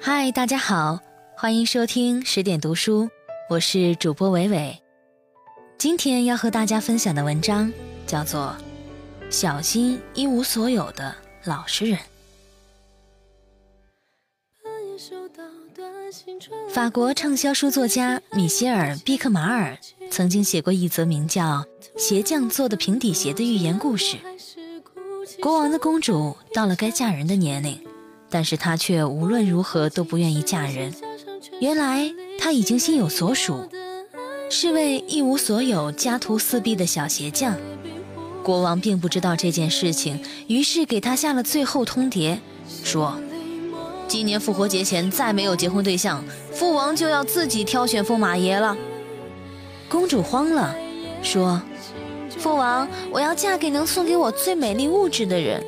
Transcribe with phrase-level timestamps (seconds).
[0.00, 1.00] 嗨，大家好，
[1.36, 3.10] 欢迎收听十点读书，
[3.50, 4.80] 我是主播伟伟。
[5.76, 7.72] 今天要和大家分享的文章
[8.06, 8.54] 叫做
[9.30, 11.14] 《小心一无所有的
[11.44, 11.98] 老实人》。
[16.70, 19.76] 法国畅销书作家米歇尔·毕克马尔
[20.12, 21.42] 曾经写过一则名叫
[21.96, 24.16] 《鞋匠做的平底鞋》的寓言故事。
[25.40, 27.87] 国王的公主到了该嫁人的年龄。
[28.30, 30.94] 但是她却无论如何都不愿意嫁人。
[31.60, 33.68] 原来她已经心有所属，
[34.50, 37.56] 是位一无所有、家徒四壁的小鞋匠。
[38.42, 42.38] 国王并不知道这件事情，于是给他下了最后通牒，
[42.82, 43.20] 说：
[44.06, 48.76] 今年复活节前再没有结婚对象，父王就要自己挑选驸马爷了。
[49.88, 50.74] 公主慌了，
[51.22, 51.60] 说：
[52.38, 55.62] 父王，我要嫁给能送给我最美丽物质的人。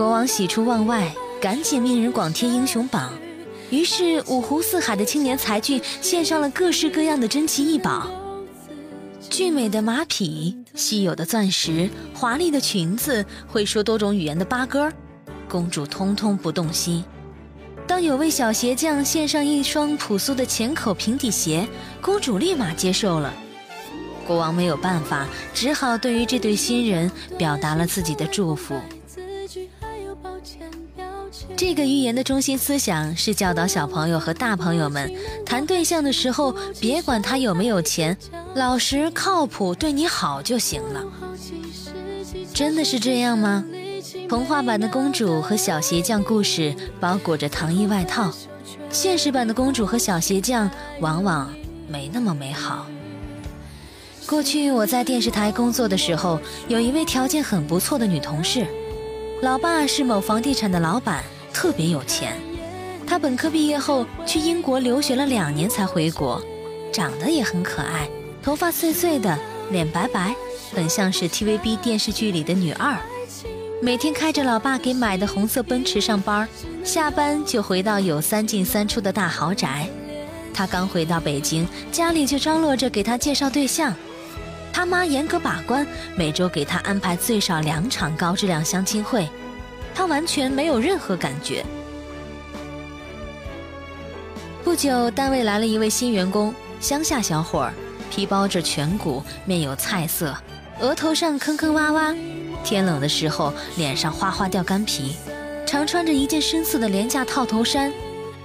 [0.00, 3.12] 国王喜出望外，赶紧命人广贴英雄榜。
[3.68, 8.10] 于是五湖四海的青年才俊献上了各式各样的珍奇异宝：
[9.28, 14.90] 俊美的马匹、稀有的钻石、华丽的裙子、会说多种语言的八哥。
[15.46, 17.04] 公主通通不动心。
[17.86, 21.68] 当有位小鞋匠献上一双朴素的浅口平底鞋，
[22.00, 23.30] 公主立马接受了。
[24.26, 28.80] 国王没有办法，只好对于这对新人表达了自己的祝福。
[31.60, 35.12] 这个寓言的中心思想是教导小朋友和大朋友们
[35.44, 38.16] 谈对象的时候，别管他有没有钱，
[38.54, 41.04] 老实靠谱，对你好就行了。
[42.54, 43.62] 真的是这样吗？
[44.26, 48.32] 童话版的公主和小鞋匠故事包裹着糖衣外套，
[48.88, 51.52] 现实版的公主和小鞋匠往往
[51.86, 52.86] 没那么美好。
[54.26, 58.66] 过去我在电视台工作的时候，有一位条件很不错的女同事，
[59.42, 61.22] 老爸是某房地产的老板。
[61.52, 62.36] 特别有钱，
[63.06, 66.40] 他本科毕业后去英国留学了两年才回国，
[66.92, 68.08] 长得也很可爱，
[68.42, 69.38] 头发碎碎的，
[69.70, 70.34] 脸白白，
[70.74, 72.96] 很像是 TVB 电视剧里的女二。
[73.82, 76.48] 每天开着老爸给买的红色奔驰上班，
[76.84, 79.88] 下班就回到有三进三出的大豪宅。
[80.52, 83.94] 他刚回到北京，家里就张罗着给他介绍对象，
[84.72, 89.26] 他妈严格把关，每周给他安排最少两场高质量相亲会。
[89.94, 91.64] 他完全没有任何感觉。
[94.62, 97.72] 不久，单位来了一位新员工，乡下小伙儿，
[98.10, 100.36] 皮包着颧骨，面有菜色，
[100.80, 102.16] 额头上坑坑洼洼，
[102.62, 105.16] 天冷的时候脸上哗哗掉干皮，
[105.66, 107.92] 常穿着一件深色的廉价套头衫，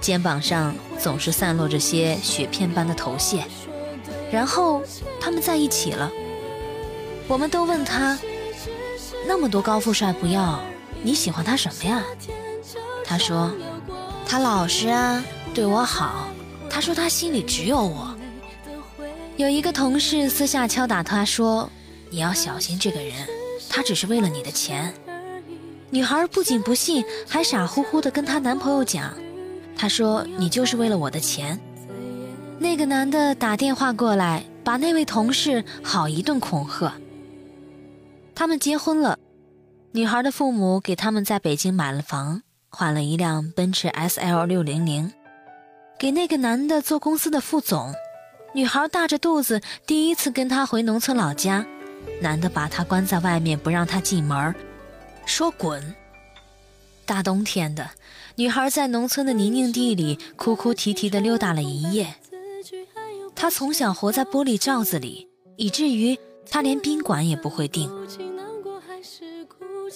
[0.00, 3.44] 肩膀上总是散落着些雪片般的头屑。
[4.32, 4.82] 然后
[5.20, 6.10] 他们在一起了。
[7.28, 8.18] 我们都问他，
[9.26, 10.60] 那么多高富帅不要。
[11.02, 12.02] 你喜欢他什么呀？
[13.04, 13.52] 他说，
[14.26, 15.22] 他老实啊，
[15.54, 16.28] 对我好。
[16.68, 18.14] 他说他心里只有我。
[19.36, 21.70] 有一个同事私下敲打他说
[22.10, 23.26] ：“你要小心这个人，
[23.68, 24.92] 他只是为了你的钱。”
[25.90, 29.14] 女孩不仅不信，还傻乎乎的跟她男朋友讲
[29.76, 31.58] ：“他说你就是为了我的钱。”
[32.58, 36.92] 那个男的打电话过来，把那位同事好一顿恐吓。
[38.34, 39.18] 他们结婚了。
[39.96, 45.10] 女孩的父母给他们在北京买了房，换了一辆奔驰 S L 六零零，
[45.98, 47.94] 给那个男的做公司的副总。
[48.52, 51.64] 女孩大着肚子第一次跟他回农村老家，
[52.20, 54.54] 男的把她关在外面不让她进门，
[55.24, 55.82] 说滚。
[57.06, 57.88] 大冬天的，
[58.34, 62.16] 女孩在农村的泥泞地里哭哭啼啼地溜达了一夜。
[63.34, 65.26] 她从小活在玻璃罩子里，
[65.56, 66.18] 以至于
[66.50, 67.90] 她连宾馆也不会订。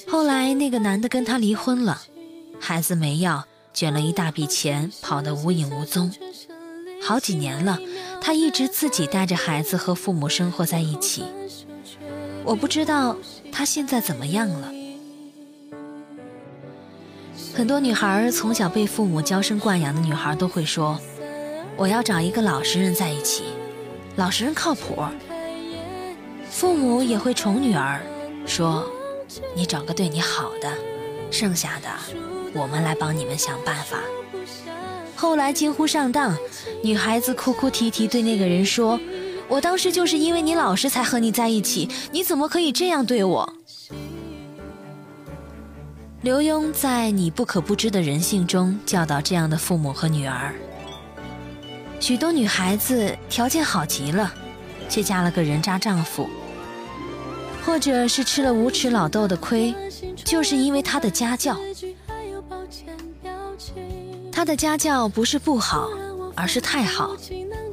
[0.09, 2.03] 后来，那个男的跟她离婚了，
[2.59, 6.13] 孩子没要，卷了一大笔钱，跑得无影无踪。
[7.03, 7.79] 好几年了，
[8.21, 11.25] 她一直自己带着孩子和父母生活在一起。
[12.45, 13.17] 我不知道
[13.53, 14.73] 她现在怎么样了。
[17.55, 20.99] 很多女孩从小被父母娇生惯养的女孩都会说
[21.77, 23.45] ：“我要找一个老实人在一起，
[24.17, 25.03] 老实人靠谱。”
[26.51, 28.01] 父母也会宠女儿，
[28.47, 28.89] 说。
[29.55, 30.73] 你找个对你好的，
[31.31, 31.89] 剩下的
[32.55, 33.99] 我们来帮你们想办法。
[35.15, 36.37] 后来惊呼上当，
[36.83, 38.99] 女孩子哭哭啼啼对那个人说
[39.49, 43.55] ：“我当时就是因为你老实才和你在一起，你怎么可以这样对我？”
[46.23, 50.55] 刘墉在《你不可不知的人性》中教导这样的父母和女儿：
[51.99, 54.33] 许多女孩子条件好极了，
[54.89, 56.29] 却嫁了个人渣丈夫。
[57.65, 59.75] 或者是吃了无耻老豆的亏，
[60.25, 61.57] 就是因为他的家教。
[64.33, 65.89] 他的家教不是不好，
[66.35, 67.17] 而是太好。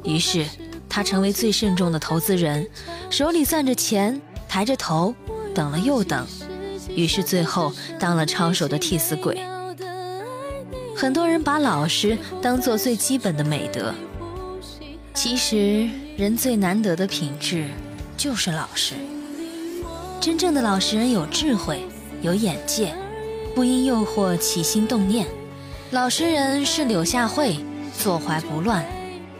[0.04, 0.46] 于是
[0.88, 2.68] 他成为最慎重的投资人，
[3.10, 5.14] 手里攥着钱，抬着头，
[5.54, 6.26] 等了又等，
[6.94, 9.40] 于是最后当了抄手的替死鬼。
[10.96, 13.94] 很多人把老实当做最基本的美德，
[15.14, 17.68] 其实人最难得的品质
[18.16, 18.94] 就是老实。
[20.20, 21.86] 真正的老实人有智慧，
[22.22, 22.92] 有眼界，
[23.54, 25.26] 不因诱惑起心动念。
[25.92, 27.56] 老实人是柳下惠，
[27.96, 28.82] 坐怀不乱；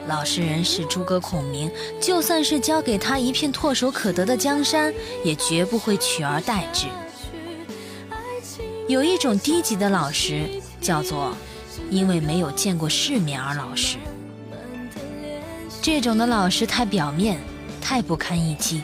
[0.06, 1.70] 老实人是诸葛孔明，
[2.00, 4.94] 就算是交给他一片唾手可得的江山，
[5.24, 6.86] 也绝不会取而代之。
[8.86, 10.48] 有一种低级的老实，
[10.80, 11.36] 叫做
[11.90, 13.96] 因为没有见过世面而老实。
[15.82, 17.36] 这种的老实太表面，
[17.80, 18.82] 太不堪一击。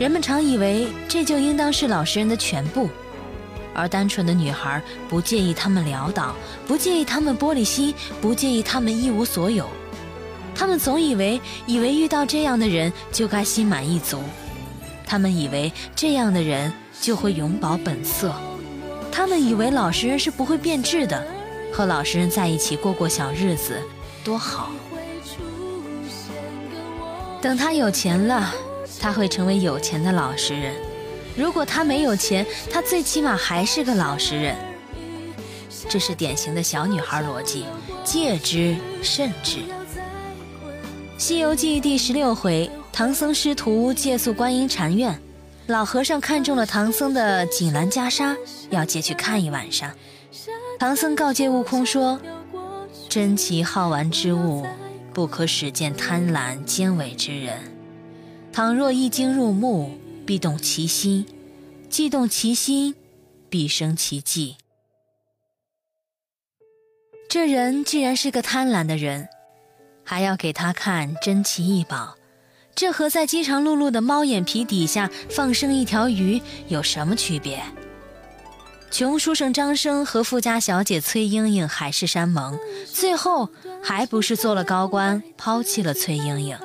[0.00, 2.88] 人们常以为这就应当是老实人的全部，
[3.74, 6.34] 而单纯的女孩不介意他们潦倒，
[6.66, 9.68] 不介意他们玻璃心，不介意他们一无所有。
[10.54, 14.22] 他们总以为，以为遇到这样的人就该心满意足，
[15.06, 18.34] 他们以为这样的人就会永葆本色，
[19.12, 21.22] 他们以为老实人是不会变质的，
[21.70, 23.78] 和老实人在一起过过小日子
[24.24, 24.70] 多好。
[27.42, 28.50] 等他有钱了。
[29.00, 30.74] 他会成为有钱的老实人。
[31.36, 34.54] 如果他没有钱，他最起码还是个老实人。
[35.88, 37.64] 这是典型的小女孩逻辑，
[38.04, 39.56] 戒之慎之。
[41.16, 45.20] 《西游记》第十六回，唐僧师徒借宿观音禅院，
[45.66, 48.36] 老和尚看中了唐僧的锦兰袈裟，
[48.70, 49.90] 要借去看一晚上。
[50.78, 52.20] 唐僧告诫悟空说
[53.08, 54.66] ：“珍奇好玩之物，
[55.12, 57.54] 不可使见贪婪奸伪之人。”
[58.52, 61.24] 倘若一经入目，必动其心；
[61.88, 62.94] 既动其心，
[63.48, 64.56] 必生其计。
[67.28, 69.28] 这人既然是个贪婪的人，
[70.04, 72.16] 还要给他看珍奇异宝，
[72.74, 77.62] 这和在饥肠辘辘的猫眼皮底下放生一条鱼有什么区别？
[78.90, 82.58] 穷书生张生和富家小姐崔莺莺海誓山盟，
[82.92, 83.48] 最后
[83.80, 86.58] 还不是做了高官，抛弃了崔莺莺？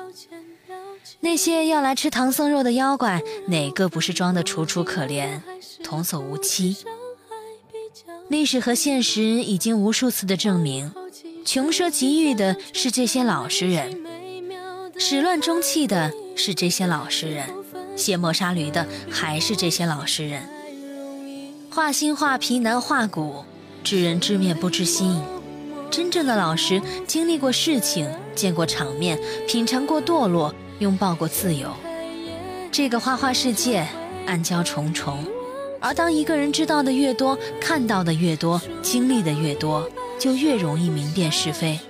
[1.26, 5.40] 那些要来吃唐僧肉的妖怪，哪个不是装得楚楚可怜、
[5.82, 6.76] 童叟无欺？
[8.28, 10.92] 历史和现实已经无数次的证明，
[11.44, 14.06] 穷奢极欲的是这些老实人，
[14.98, 17.44] 始乱终弃的是这些老实人，
[17.96, 20.48] 卸磨杀驴的还是这些老实人。
[21.68, 23.44] 画心画皮难画骨，
[23.82, 25.20] 知人知面不知心。
[25.90, 29.18] 真正的老实，经历过事情，见过场面，
[29.48, 30.54] 品尝过堕落。
[30.80, 31.74] 拥抱过自由，
[32.70, 33.86] 这个花花世界
[34.26, 35.24] 暗礁重重，
[35.80, 39.88] 而当一个人知道的越多，看到的越多，经历的越多，
[40.18, 41.80] 就越容易明辨是非。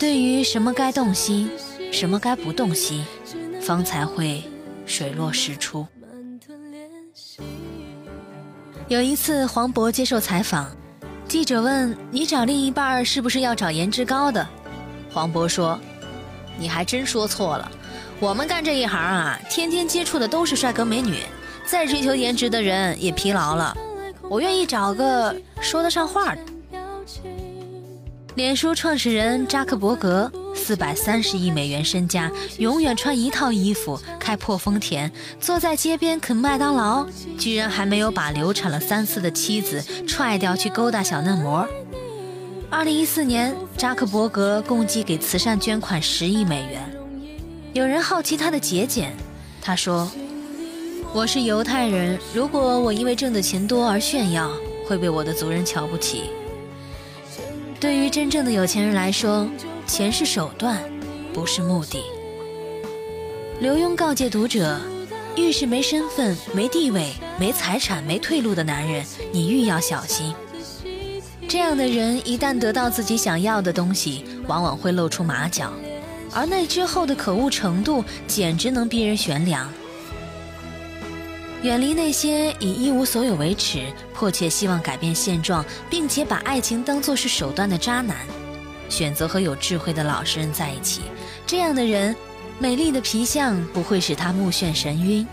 [0.00, 1.48] 对于什么该动心，
[1.92, 3.04] 什么该不动心，
[3.60, 4.42] 方才会
[4.84, 5.86] 水落石出。
[8.88, 10.68] 有一次，黄渤接受采访，
[11.28, 14.44] 记者问：“你找另一半是不是要找颜值高的？”
[15.12, 15.78] 黄渤说。
[16.60, 17.72] 你还真说错了，
[18.20, 21.16] 我们干这一行啊，天天接触的都是帅哥美女，
[21.64, 23.74] 再追求颜值的人也疲劳了。
[24.28, 26.40] 我愿意找个说得上话的。
[28.36, 37.04] 脸书创始人扎克伯格，四百三十亿美元身家，永远穿一套衣服，开破丰田，坐在街边啃麦当劳，
[37.36, 41.66] 居然还没有把流产了三次的妻子踹掉去勾搭小嫩模。
[42.70, 46.80] 二零一四年，扎克伯格共计给慈善捐款十亿美元。
[47.72, 49.12] 有人好奇他的节俭，
[49.60, 50.08] 他说
[51.12, 54.52] ：“我是犹太人，如果我因为挣的钱多而炫耀，
[54.86, 56.30] 会被我的族人瞧不起。”
[57.80, 59.48] 对于真正的有钱人来说，
[59.84, 60.80] 钱是手段，
[61.34, 62.04] 不是目的。
[63.58, 64.80] 刘墉告诫读者：
[65.36, 70.32] 遇是没身份、没地位、没财产、没退路的男人，你愈要小心。
[71.50, 75.72] 这样的人一旦得到自己想要的东西，往往会露出马脚，
[76.32, 79.68] 而那之后的可恶程度，简直能逼人悬梁。
[81.62, 88.16] 远离那些以一无所有为耻、迫切希望改变现状，并且把爱情当作是手段的渣男，
[88.88, 91.00] 选择和有智慧的老实人在一起。
[91.48, 92.14] 这样的人，
[92.60, 95.26] 美丽的皮相不会使他目眩神晕，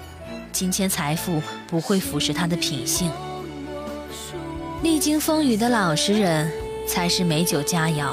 [0.51, 3.11] 金钱财富不会腐蚀他的品性。
[4.83, 6.51] 历经风雨的老实人
[6.87, 8.11] 才是美酒佳肴，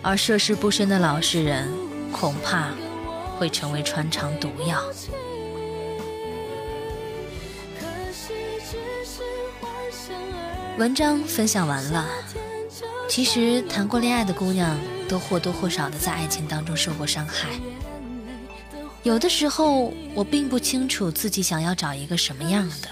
[0.00, 1.68] 而涉世不深的老实人
[2.12, 2.70] 恐怕
[3.36, 4.80] 会成为穿肠毒药。
[10.78, 12.06] 文章分享完了，
[13.08, 14.78] 其实谈过恋爱的姑娘，
[15.08, 17.48] 都或多或少的在爱情当中受过伤害。
[19.02, 22.88] 有的时候，我并不清楚自己想要找一个什么样的，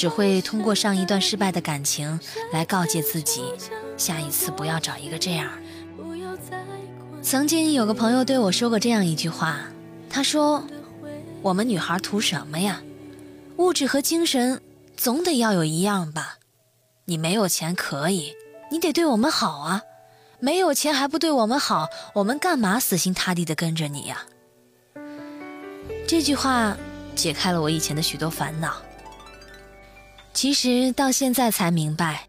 [0.00, 2.18] 只会通过上一段失败的感情
[2.54, 3.44] 来告诫自己，
[3.98, 5.50] 下一次不要找一个这样。
[7.20, 9.58] 曾经有个朋友对我说过这样一句话，
[10.08, 10.64] 他说
[11.44, 12.80] ：“我们女孩图什么呀？
[13.58, 14.62] 物质和精神
[14.96, 16.38] 总得要有一样吧？
[17.04, 18.32] 你没有钱可以，
[18.70, 19.82] 你得对我们好啊！
[20.38, 24.22] 没有钱还不对我们好，我们干嘛死心塌地的跟着你呀？”
[26.08, 26.74] 这句话
[27.14, 28.80] 解开了我以前的许多烦恼。
[30.40, 32.28] 其实到现在才明白，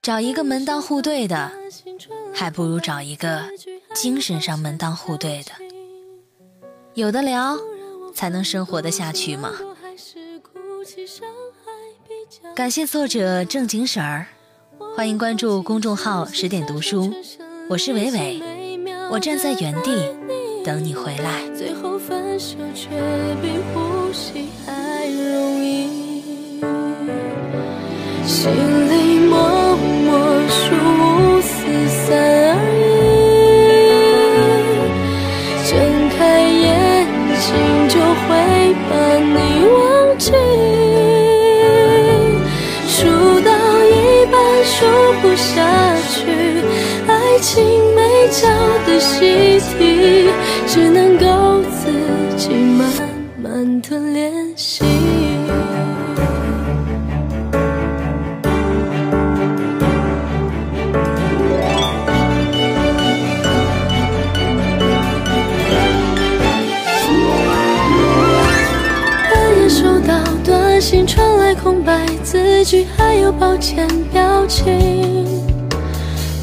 [0.00, 1.52] 找一个门当户对的，
[2.32, 3.44] 还不如找一个。
[3.94, 5.52] 精神上门当户对的，
[6.94, 7.58] 有的聊，
[8.14, 9.52] 才能生活得下去吗？
[12.54, 14.28] 感谢作者正经婶儿，
[14.96, 17.12] 欢迎关注公众号十点读书，
[17.68, 18.40] 我是伟伟，
[19.10, 20.16] 我站在原地
[20.64, 21.46] 等你回来。
[21.50, 22.88] 最后分手却
[23.42, 26.01] 比呼吸还容易，
[28.42, 29.38] 心里默
[29.78, 30.18] 默
[30.48, 31.48] 数五四
[31.88, 32.10] 三
[32.58, 32.82] 二一。
[38.88, 39.36] 把你
[39.68, 40.32] 忘记，
[42.88, 43.06] 数
[43.42, 43.50] 到
[43.84, 43.94] 一
[44.26, 44.34] 半
[44.64, 44.74] 数
[45.20, 45.52] 不下
[46.10, 46.18] 去，
[47.06, 47.62] 爱情
[47.94, 48.48] 没教
[48.86, 49.80] 的习题，
[50.66, 51.24] 只能够
[51.70, 51.80] 自
[52.36, 52.82] 己慢
[53.40, 54.71] 慢的练习。
[70.92, 75.26] 信传来空白字句还有抱歉表情，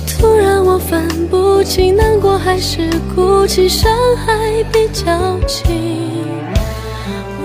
[0.08, 4.34] 突然我分不清难过还是哭泣，伤害
[4.74, 5.70] 比较轻。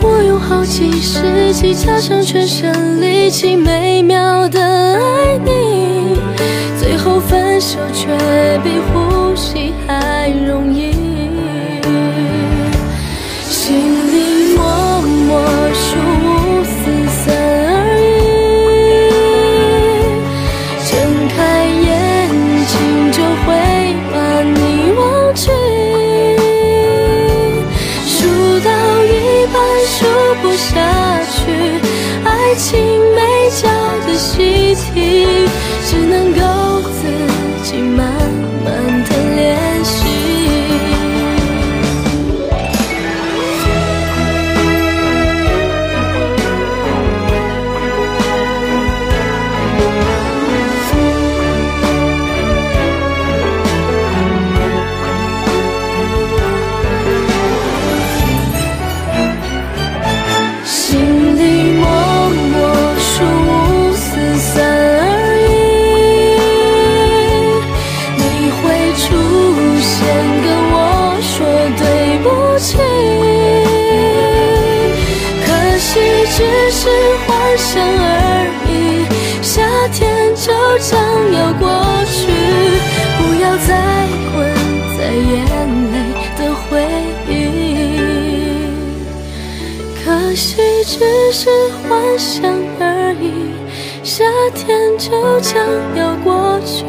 [0.01, 6.17] 我用好几世纪加上全身力气，美妙的爱你，
[6.81, 8.09] 最后分手却
[8.65, 10.94] 比呼吸还容易。
[90.35, 91.49] 也许只是
[91.89, 92.43] 幻想
[92.81, 93.55] 而已，
[94.03, 95.65] 夏天就将
[95.95, 96.85] 要过去，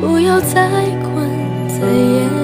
[0.00, 0.70] 不要再
[1.02, 1.28] 困
[1.66, 2.43] 在夜。